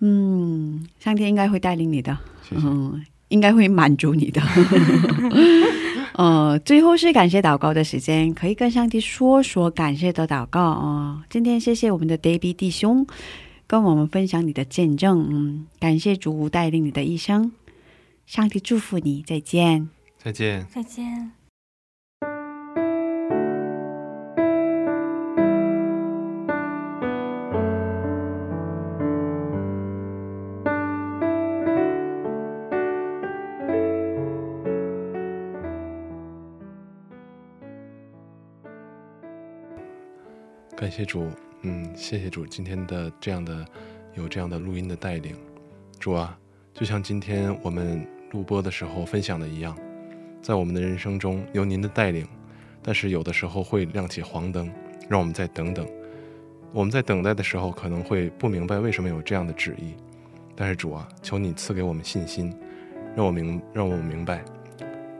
[0.00, 2.62] 嗯，上天应该会带领你的，谢谢。
[2.66, 3.00] 嗯，
[3.30, 4.40] 应该会满足你的。
[6.14, 13.06] 呃，最后是感谢祷告的时间，可以跟上帝说说感谢的祷告啊、今天谢谢我们的 David 弟兄
[13.66, 17.52] 跟我们分享你的见证，嗯，感谢主带领你的一生，
[18.26, 19.88] 上帝祝福你，再见。
[20.22, 20.66] 再见。
[20.68, 21.39] 再见。
[40.76, 41.28] 感谢主，
[41.62, 43.64] 嗯，谢谢主，今天的这样的
[44.14, 45.36] 有这样的录音的带领，
[45.98, 46.38] 主啊，
[46.72, 49.76] 就像今天我们录播的时候分享的一样，
[50.40, 52.26] 在我们的人生中有您的带领，
[52.82, 54.72] 但是有的时候会亮起黄灯，
[55.08, 55.86] 让我们再等等。
[56.72, 59.94] 我们在等待的时候可能会不明白为什么有这样的旨意，
[60.56, 62.56] 但是主啊，求你赐给我们信心，
[63.14, 64.42] 让我明让我明白，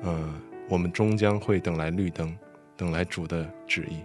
[0.02, 0.34] 呃，
[0.70, 2.34] 我们终将会等来绿灯，
[2.76, 3.98] 等来主的旨意。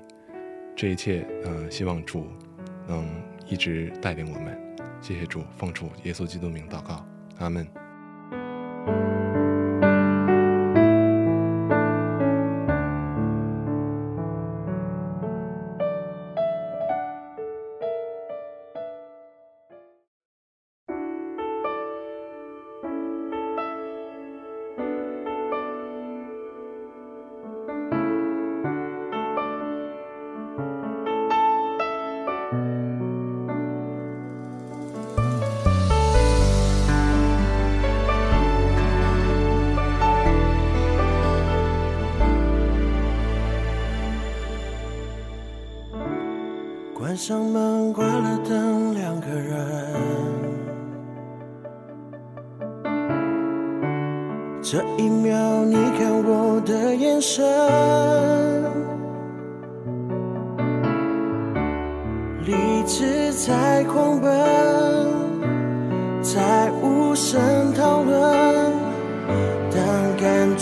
[0.75, 2.27] 这一切，嗯、希望主
[2.85, 3.07] 能
[3.47, 4.59] 一直带领我们。
[5.01, 7.05] 谢谢主，奉主耶稣基督名祷告，
[7.37, 7.84] 阿门。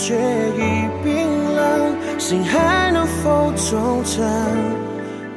[0.06, 0.60] 却已
[1.02, 1.14] 冰
[1.54, 4.22] 冷，心还能否忠诚？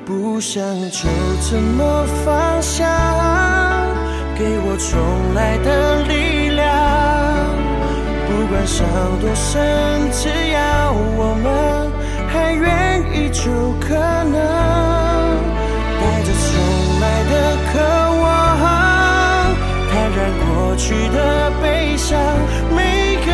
[0.05, 0.61] 不想
[0.91, 1.07] 就
[1.49, 2.83] 这么放下，
[4.37, 6.67] 给我重来的力量。
[8.27, 8.85] 不管伤
[9.21, 11.47] 多深，只要我们
[12.27, 13.43] 还愿意，就
[13.79, 14.35] 可能
[16.01, 16.51] 带着重
[16.99, 17.33] 来的
[17.71, 17.79] 渴
[18.21, 18.27] 望，
[19.89, 20.83] 坦然过去
[21.15, 21.17] 的
[21.63, 22.19] 悲伤。
[22.75, 23.31] 每个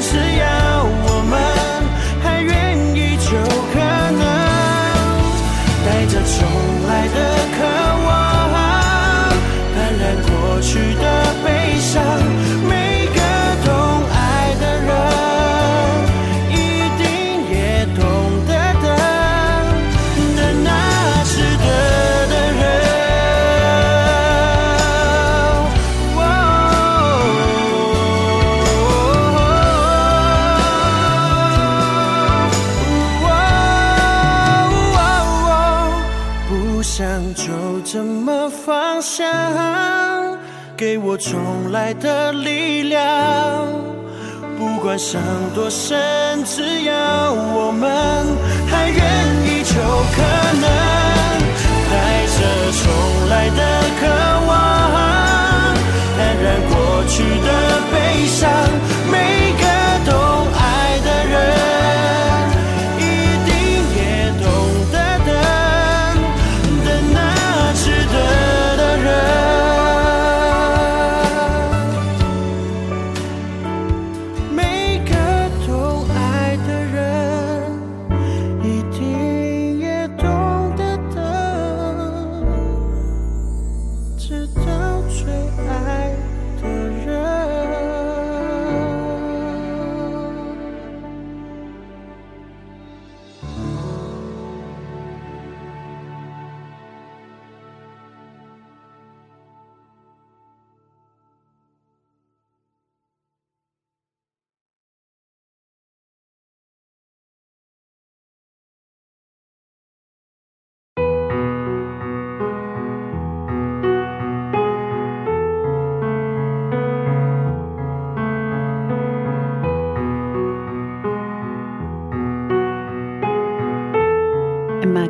[0.00, 0.44] 只要
[1.06, 1.32] 我们
[2.22, 2.50] 还愿
[2.94, 3.30] 意，就
[3.72, 3.74] 可
[4.20, 4.22] 能
[5.86, 6.38] 带着重
[6.86, 7.16] 来的
[40.82, 42.98] 给我重来的力量。
[44.58, 45.22] 不管伤
[45.54, 47.88] 多深，只要我们
[48.66, 48.98] 还愿
[49.46, 49.74] 意，就
[50.16, 50.18] 可
[50.58, 50.66] 能
[51.88, 51.94] 带
[52.34, 52.38] 着
[52.82, 52.84] 重
[53.30, 53.62] 来的
[54.00, 54.02] 渴
[54.48, 54.50] 望，
[56.18, 56.74] 淡然过
[57.06, 57.48] 去的
[57.92, 57.94] 悲
[58.26, 58.42] 伤。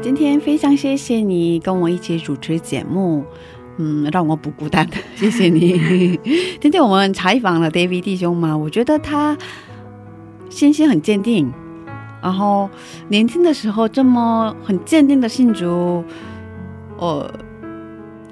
[0.03, 3.24] 今天非常谢谢你跟我一起主持节目，
[3.76, 4.84] 嗯，让我不孤单，
[5.14, 6.18] 谢谢你。
[6.61, 9.38] 今天我们采访了 David 弟兄嘛，我觉得他
[10.50, 11.48] 信心很坚定，
[12.20, 12.68] 然后
[13.09, 16.03] 年轻的时候这么很坚定的信主，
[16.98, 17.30] 我、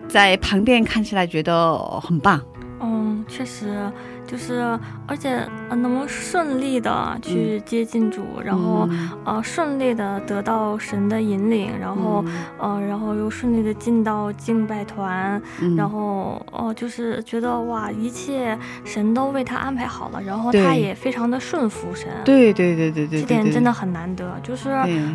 [0.09, 2.41] 在旁边看起来觉得很棒。
[2.81, 3.91] 嗯，确实，
[4.31, 9.11] 就是而且呃能顺利的去接近主，然后嗯。
[9.25, 12.25] 呃顺利的得到神的引领，然后、
[12.59, 15.77] 呃然后又顺利的进到敬拜团，嗯。
[15.77, 24.71] 然后哦、就是觉得哇一切神都为他安排好了，然后他也非常的顺服神，对对对对对对这点，真的很难得，就是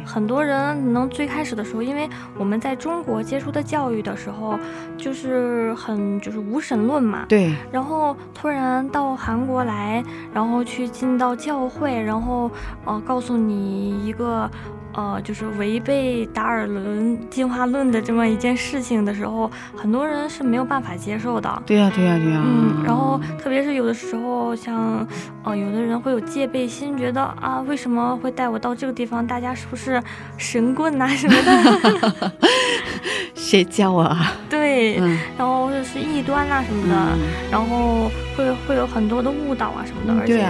[0.06, 4.58] 很多人能最开始的时候，因为我们在中国接触的教育的时候，
[4.98, 7.54] 就是很就是无神论嘛，对。
[7.72, 10.02] 然后突然到韩国来，
[10.34, 12.50] 然后去进到教会，然后
[12.86, 14.50] 呃告诉你一个
[14.94, 21.62] 呃就是违背达尔文进化论的这么一件事情的时候，很多人是没有办法接受的。
[21.66, 25.06] 对呀、对呀、对呀、嗯，然后特别是有的时候，像，
[25.44, 29.26] 呃，有的人会有戒备心，觉得啊，为什么会带我到这个地方？
[29.28, 30.02] 大家是不是
[30.38, 32.32] 神棍呐、什么的？
[33.36, 34.32] 谁教我啊，
[34.76, 35.18] 对，嗯。
[35.38, 37.20] 然后是异端啊什么的，嗯。
[37.50, 40.46] 然后会会有很多的误导啊什么的，而且，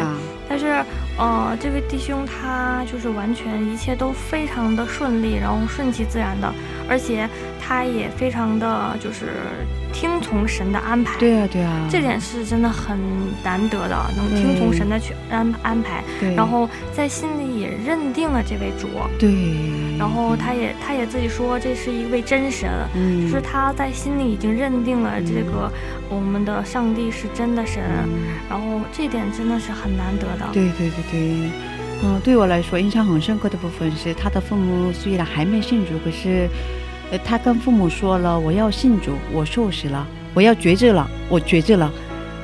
[0.50, 0.84] 但是，
[1.18, 6.54] 呃，这位弟兄他就是完全一切都非常的顺利，然后顺其自然的，
[6.90, 7.28] 而且
[7.62, 9.32] 他也非常的就是
[9.94, 11.18] 听从神的安排。
[11.18, 13.00] 对啊，对啊，这点是真的很
[13.44, 25.72] 难得的，能听从神的去安安排，对，然后在心里也认定了这位主，对，然后他也他也自己说这是一位真神，嗯，就是他在心里已经认定了这个
[26.10, 30.46] 我们的上帝是真的神，嗯然后这点真的是很难得的。
[30.52, 31.50] 对对对对，
[32.04, 36.48] 嗯，对我来说印象很深刻的部分是，他的父母虽然还没信主，可是，
[37.12, 41.92] 呃，他跟父母说了我要信主，我受洗了，我要觉知了，我觉知了。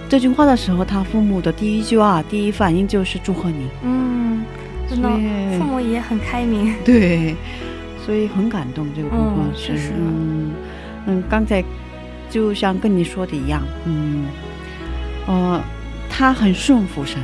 [0.07, 3.67] 这句话的时候，他父母的第一句话、第一反应就是祝贺你。
[3.83, 4.43] 嗯，
[4.89, 5.09] 真的，
[5.57, 6.73] 父母也很开明。
[6.83, 7.35] 对，
[8.05, 10.51] 所以很感动这个部分嗯是，嗯
[11.05, 11.63] 嗯，刚才
[12.29, 14.25] 就像跟你说的一样，嗯，
[15.27, 15.61] 呃，
[16.09, 17.17] 他很顺服神，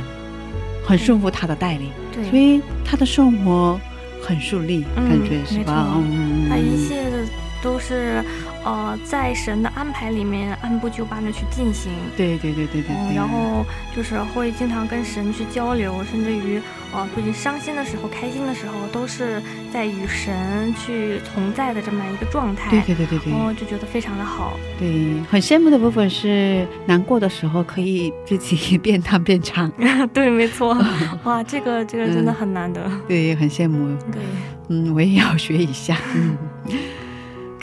[0.88, 1.90] 很顺服他的带领，
[2.30, 3.78] 所，以他的生活
[4.22, 5.86] 很顺利，嗯感觉是吧？
[5.94, 7.18] 嗯，他一切的
[7.62, 8.24] 都是
[8.68, 11.90] 呃在神的安排里面按部就班的去进行。
[12.16, 13.64] 对对对对对然后
[13.96, 16.60] 就是会经常跟神去交流，甚至于，
[16.92, 19.42] 呃，不仅伤心的时候、开心的时候，都是
[19.72, 22.70] 在与神去同在的这么一个状态。
[22.70, 24.58] 对对对对对然后就觉得非常的好。
[24.78, 29.72] 对，很羡慕的部分是难过的时候可以自己 变大变长，
[30.12, 30.76] 对，没错。
[31.24, 32.90] 哇，这个这个真的很难得。
[33.08, 33.96] 对，很羡慕。
[34.12, 34.20] 对，
[34.68, 35.96] 嗯，我也要学一下。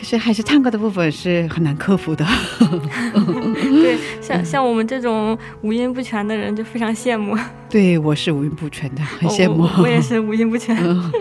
[0.05, 2.23] 是还是唱歌的部分是很难克服的。
[2.61, 7.35] 对，像像我们这种五音不全的人就非常羡慕，
[7.67, 9.63] 对，我是五音不全的，很羡慕。
[9.63, 10.77] 我我我也是五音不全。
[10.77, 11.11] 嗯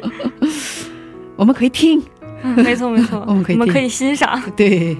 [1.36, 2.02] 我们可以听，
[2.42, 4.40] 嗯没错没错，我们可以我们可以欣赏。
[4.54, 4.96] 对。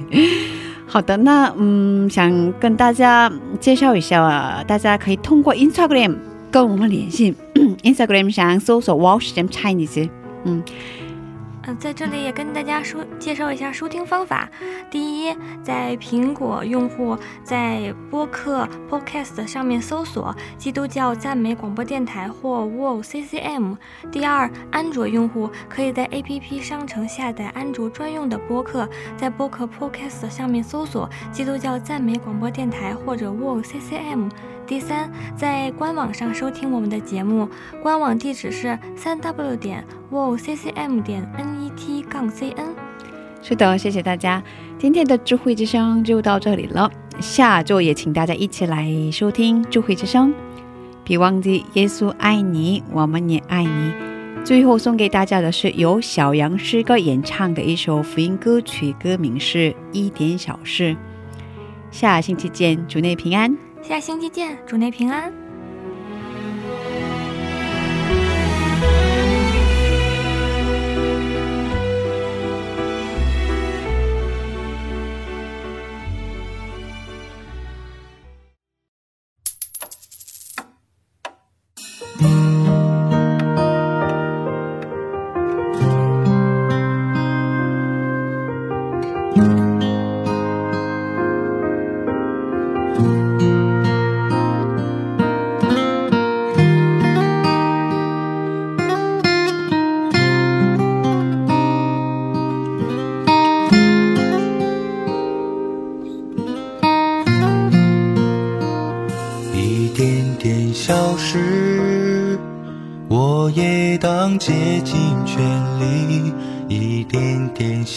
[0.86, 3.30] 好的，那嗯，想跟大家
[3.60, 6.16] 介绍一下啊，大家可以通过 Instagram
[6.50, 7.34] 跟我们联系
[7.82, 10.08] ，Instagram 上搜索 Watch them Chinese，
[10.44, 10.62] 嗯，
[11.66, 14.48] 嗯，在这里也跟大家说介绍一下收听方法。
[14.90, 23.76] 第一，在苹果用户在播客 Podcast 上面搜索“基督教赞美广播电台”或 “Wow CCM”。
[24.12, 28.86] 第二，安卓用户可以在 APP 商城下载安卓专用的播客，
[29.16, 34.28] 在播客 Podcast 上面搜索“基督教赞美广播电台”或者 “Wow CCM”。
[34.66, 37.48] 第三，在官网上收听我们的节目，
[37.82, 42.74] 官网地址是三 w 点 w o c c m 点 n e t 杠 c n。
[43.42, 44.42] 是的，谢谢大家，
[44.78, 46.90] 今天的智慧之声就到这里了。
[47.20, 50.32] 下周也请大家一起来收听智慧之声，
[51.04, 53.92] 别忘记耶稣爱你，我们也爱你。
[54.44, 59.58] 最后送给大家的是由小杨诗歌演唱的一首福音歌曲，歌名是
[59.92, 60.92] 《一点小事》。
[61.90, 63.63] 下星期见，主内平安。
[63.86, 65.43] 下星期见主内平安。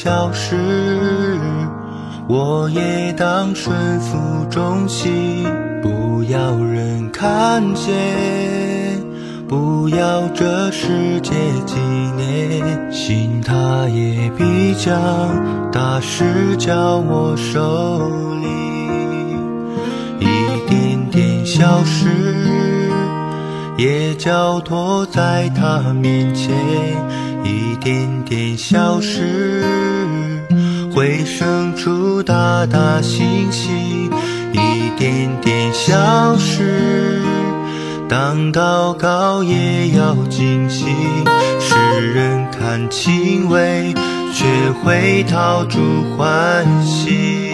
[0.08, 0.56] 消失
[2.30, 5.44] 我也当顺服中心
[5.82, 9.04] 不要人看见
[9.50, 11.34] 不要这世界
[11.66, 11.76] 纪
[12.16, 18.00] 念心他也必将大事交我手
[18.36, 18.48] 里
[20.22, 22.90] 一点点消失
[23.78, 26.56] 也交托在他面前
[27.44, 29.87] 一点点消失
[30.98, 34.10] 会生出大大星星，
[34.52, 37.22] 一点点消失。
[38.10, 40.88] 当祷告也要惊喜，
[41.60, 41.76] 世
[42.16, 43.94] 人看轻微，
[44.34, 44.48] 却
[44.84, 45.80] 会逃出
[46.18, 47.52] 欢喜。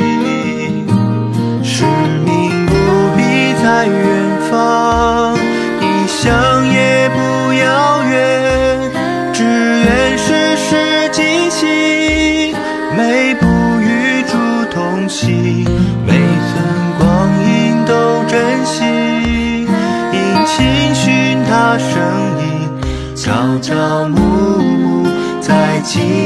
[1.62, 1.84] 使
[2.26, 2.74] 命不
[3.18, 3.24] 必
[3.62, 5.36] 在远方，
[5.82, 7.03] 异乡也。
[23.64, 25.10] 朝暮暮
[25.40, 26.23] 在寂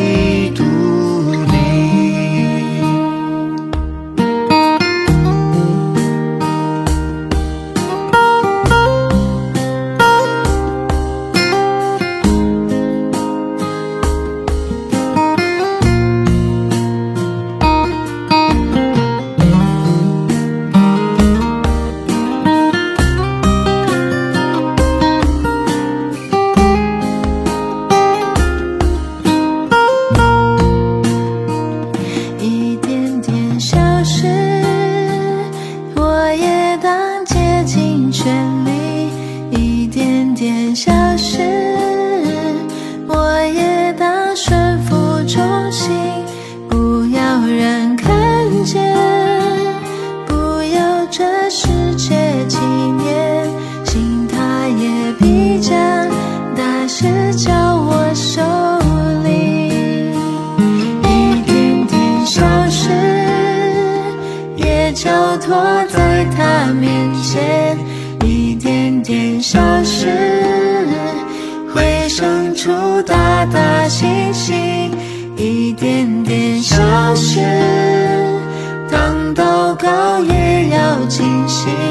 [81.08, 81.87] 惊喜。